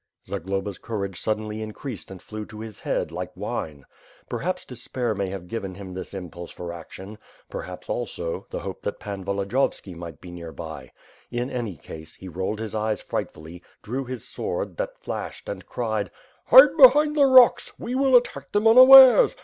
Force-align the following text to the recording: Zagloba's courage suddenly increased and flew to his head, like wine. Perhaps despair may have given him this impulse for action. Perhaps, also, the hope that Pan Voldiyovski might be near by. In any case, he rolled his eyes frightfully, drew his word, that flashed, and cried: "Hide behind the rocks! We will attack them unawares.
Zagloba's 0.25 0.79
courage 0.79 1.21
suddenly 1.21 1.61
increased 1.61 2.09
and 2.09 2.19
flew 2.19 2.43
to 2.47 2.59
his 2.59 2.79
head, 2.79 3.11
like 3.11 3.29
wine. 3.37 3.85
Perhaps 4.29 4.65
despair 4.65 5.13
may 5.13 5.29
have 5.29 5.47
given 5.47 5.75
him 5.75 5.93
this 5.93 6.11
impulse 6.15 6.49
for 6.49 6.73
action. 6.73 7.19
Perhaps, 7.51 7.87
also, 7.87 8.47
the 8.49 8.61
hope 8.61 8.81
that 8.81 8.97
Pan 8.99 9.23
Voldiyovski 9.23 9.93
might 9.93 10.19
be 10.19 10.31
near 10.31 10.51
by. 10.51 10.91
In 11.29 11.51
any 11.51 11.77
case, 11.77 12.15
he 12.15 12.27
rolled 12.27 12.57
his 12.59 12.73
eyes 12.73 12.99
frightfully, 12.99 13.61
drew 13.83 14.03
his 14.03 14.27
word, 14.39 14.77
that 14.77 14.97
flashed, 14.97 15.47
and 15.47 15.67
cried: 15.67 16.09
"Hide 16.45 16.75
behind 16.77 17.15
the 17.15 17.27
rocks! 17.27 17.77
We 17.77 17.93
will 17.93 18.15
attack 18.15 18.51
them 18.53 18.65
unawares. 18.67 19.35